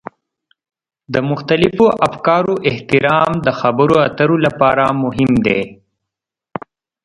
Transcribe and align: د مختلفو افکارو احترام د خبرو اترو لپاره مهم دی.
د 1.13 1.15
مختلفو 1.29 1.85
افکارو 2.07 2.55
احترام 2.69 3.31
د 3.45 3.47
خبرو 3.59 3.95
اترو 4.07 4.37
لپاره 4.45 4.83
مهم 5.03 5.31
دی. 5.45 5.61